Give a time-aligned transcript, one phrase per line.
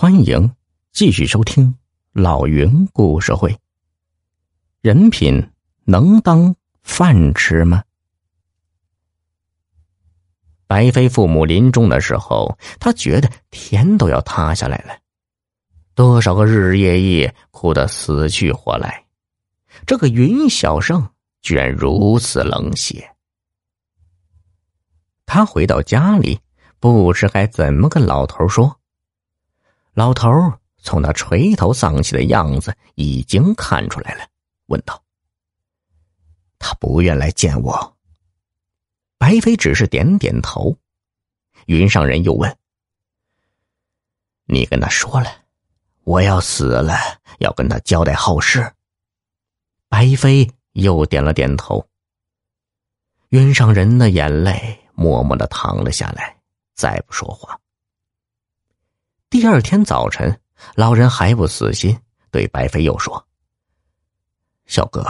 [0.00, 0.50] 欢迎
[0.92, 1.74] 继续收听
[2.14, 3.54] 老云故事会。
[4.80, 5.50] 人品
[5.84, 7.84] 能当饭吃吗？
[10.66, 14.96] 白飞父母临终的时候，他觉得天都要塌下来了。
[15.94, 19.04] 多少个日日夜夜哭得死去活来，
[19.84, 21.06] 这个云小胜
[21.42, 23.06] 居然如此冷血。
[25.26, 26.40] 他回到家里，
[26.78, 28.79] 不知该怎么跟老头说。
[29.92, 30.30] 老头
[30.78, 34.26] 从他垂头丧气的样子已经看出来了，
[34.66, 35.02] 问道
[36.58, 37.96] ：“他不愿来见我。”
[39.18, 40.76] 白飞只是点点头。
[41.66, 42.56] 云上人又问
[44.46, 45.30] ：“你跟他说了，
[46.04, 46.94] 我要死了，
[47.38, 48.72] 要跟他交代后事。”
[49.88, 51.86] 白飞又点了点头。
[53.28, 56.40] 云上人的眼泪默默的淌了下来，
[56.74, 57.60] 再不说话。
[59.30, 60.40] 第二天早晨，
[60.74, 61.96] 老人还不死心，
[62.32, 63.24] 对白飞又说
[64.66, 65.06] ：“小哥，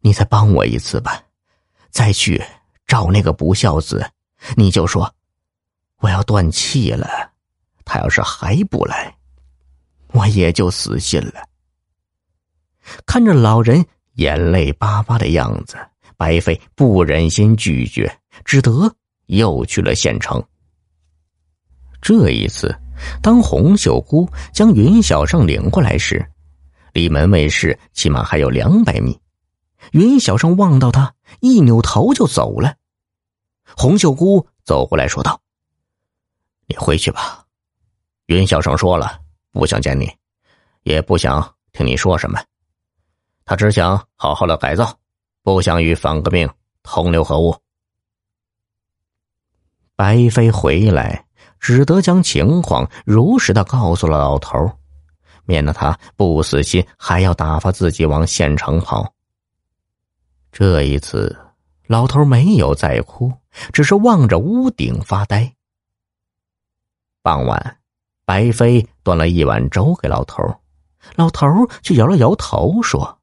[0.00, 1.22] 你再帮我一次吧，
[1.88, 2.42] 再去
[2.84, 4.04] 找那个不孝子，
[4.56, 5.14] 你就说
[5.98, 7.30] 我要断气了。
[7.84, 9.16] 他要是还不来，
[10.08, 11.48] 我也就死心了。”
[13.06, 15.76] 看着老人眼泪巴巴的样子，
[16.16, 18.92] 白飞不忍心拒绝，只得
[19.26, 20.44] 又去了县城。
[22.00, 22.76] 这一次。
[23.22, 26.24] 当洪秀姑将云小胜领过来时，
[26.92, 29.18] 离门卫室起码还有两百米。
[29.92, 32.76] 云小胜望到他，一扭头就走了。
[33.76, 35.40] 洪秀姑走过来说道
[36.66, 37.44] ：“你回去吧。”
[38.26, 40.10] 云小胜说了，不想见你，
[40.82, 42.40] 也不想听你说什么。
[43.44, 44.96] 他只想好好的改造，
[45.42, 46.48] 不想与反革命
[46.82, 47.54] 同流合污。
[49.96, 51.26] 白飞回来。
[51.62, 54.68] 只得将情况如实的告诉了老头，
[55.44, 59.14] 免得他不死心，还要打发自己往县城跑。
[60.50, 61.38] 这一次，
[61.86, 63.32] 老头没有再哭，
[63.72, 65.54] 只是望着屋顶发呆。
[67.22, 67.78] 傍晚，
[68.24, 70.42] 白飞端了一碗粥给老头，
[71.14, 71.46] 老头
[71.84, 73.20] 却摇了摇头说：“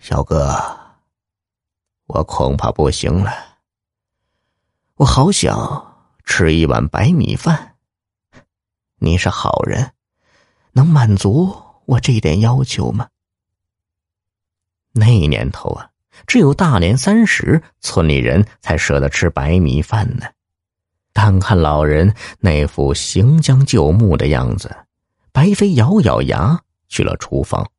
[0.00, 0.56] 小哥，
[2.06, 3.30] 我恐怕不行了，
[4.94, 5.86] 我好想。”
[6.34, 7.74] 吃一碗白米饭，
[8.98, 9.92] 你是好人，
[10.72, 11.54] 能满足
[11.84, 13.06] 我这点要求吗？
[14.92, 15.90] 那年头啊，
[16.26, 20.24] 只有大年三十，村里人才舍得吃白米饭呢。
[21.12, 24.74] 但看老人那副行将就木的样子，
[25.32, 27.70] 白飞咬咬牙去了厨房，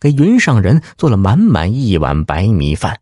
[0.00, 3.00] 给云上人做了满满一碗白米饭。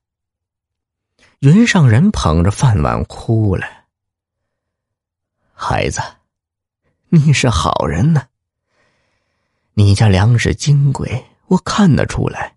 [1.38, 3.77] 云上人捧着饭碗哭了。
[5.60, 6.00] 孩子，
[7.08, 8.28] 你是好人呢。
[9.74, 12.56] 你家粮食金贵，我看得出来。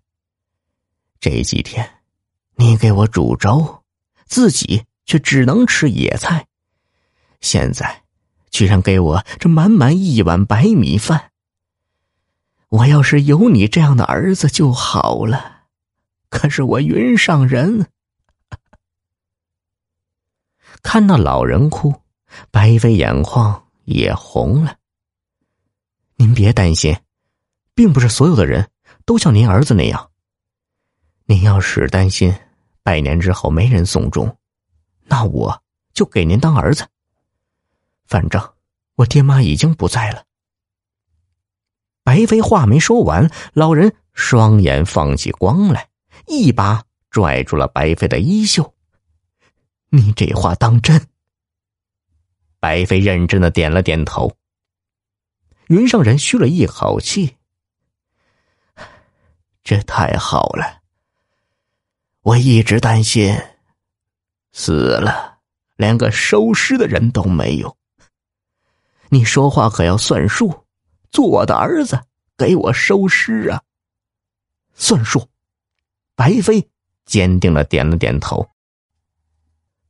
[1.18, 1.98] 这几天，
[2.54, 3.82] 你给我煮粥，
[4.24, 6.46] 自己却只能吃野菜。
[7.40, 8.04] 现在，
[8.50, 11.32] 居然给我这满满一碗白米饭。
[12.68, 15.64] 我要是有你这样的儿子就好了。
[16.30, 17.88] 可是我云上人，
[20.84, 22.01] 看那老人哭。
[22.50, 24.76] 白飞眼眶也红了。
[26.16, 26.96] 您别担心，
[27.74, 28.70] 并不是所有的人
[29.04, 30.10] 都像您儿子那样。
[31.24, 32.34] 您要是担心
[32.82, 34.36] 百年之后没人送终，
[35.04, 35.62] 那我
[35.94, 36.86] 就给您当儿子。
[38.06, 38.52] 反正
[38.96, 40.24] 我爹妈已经不在了。
[42.04, 45.88] 白飞话没说完，老人双眼放起光来，
[46.26, 48.74] 一把拽住了白飞的衣袖
[49.90, 51.06] ：“你这话当真？”
[52.62, 54.36] 白飞认真的点了点头。
[55.66, 57.36] 云上人吁了一口气
[59.64, 60.80] ：“这太好了！
[62.20, 63.36] 我一直担心，
[64.52, 65.40] 死了
[65.74, 67.76] 连个收尸的人都没有。
[69.08, 70.64] 你说话可要算数，
[71.10, 72.00] 做我的儿子
[72.36, 73.60] 给我收尸啊！
[74.74, 75.28] 算数。”
[76.14, 76.70] 白飞
[77.06, 78.48] 坚定的点了点头：“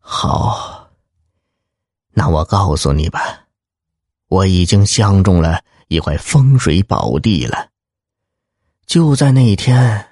[0.00, 0.80] 好。”
[2.14, 3.20] 那我告诉你吧，
[4.28, 7.70] 我已经相中了一块风水宝地了。
[8.84, 10.06] 就在那天，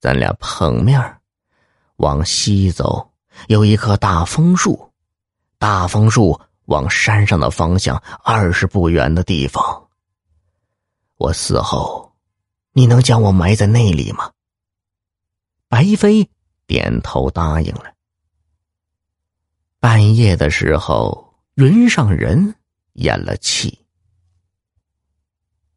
[0.00, 1.18] 咱俩碰面
[1.96, 3.12] 往西走，
[3.46, 4.90] 有一棵大枫树，
[5.56, 9.88] 大枫树往山上的方向二十步远的地方。
[11.16, 12.12] 我死后，
[12.72, 14.32] 你能将我埋在那里吗？
[15.68, 16.28] 白飞
[16.66, 17.94] 点头答应了。
[19.78, 21.23] 半夜的时候。
[21.56, 22.56] 云上人
[22.94, 23.78] 咽了气，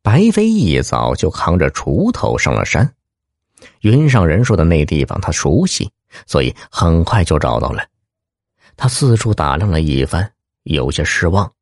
[0.01, 2.95] 白飞一早就扛着锄头上了山。
[3.81, 5.91] 云上人说的那地方他熟悉，
[6.25, 7.87] 所以很快就找到了。
[8.75, 10.33] 他四处打量了一番，
[10.63, 11.53] 有些失望。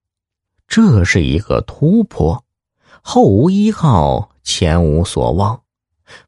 [0.65, 2.41] 这是一个突坡，
[3.01, 5.61] 后无依靠，前无所望，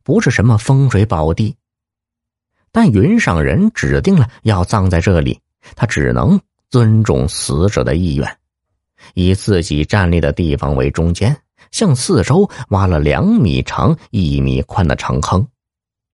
[0.04, 1.56] 不是什么风水宝地。
[2.74, 5.40] 但云上人指定了要葬在这里，
[5.78, 8.38] 他只能尊重死者的意愿，
[9.14, 11.36] 以自己站立的地方为中间，
[11.72, 15.48] 向四周挖了两米长、一米宽的长坑。